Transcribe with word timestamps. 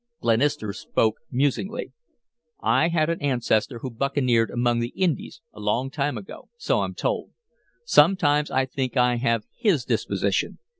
Glenister 0.19 0.73
spoke 0.73 1.17
musingly: 1.31 1.91
"I 2.59 2.87
had 2.87 3.07
an 3.11 3.21
ancestor 3.21 3.77
who 3.83 3.91
buccaneered 3.91 4.49
among 4.51 4.79
the 4.79 4.93
Indies, 4.95 5.41
a 5.53 5.59
long 5.59 5.91
time 5.91 6.17
ago 6.17 6.49
so 6.57 6.79
I'm 6.81 6.95
told. 6.95 7.33
Sometimes 7.85 8.49
I 8.49 8.65
think 8.65 8.97
I 8.97 9.17
have 9.17 9.43
his 9.55 9.85
disposition. 9.85 10.57